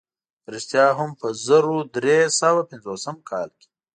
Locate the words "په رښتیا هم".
0.43-1.09